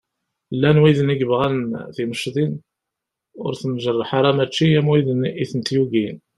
[0.55, 1.57] Llan widen i yebɣan
[1.95, 2.53] timecḍin
[3.43, 6.17] ur ten-njerreḥ ara mačči am widen i tent-yugin.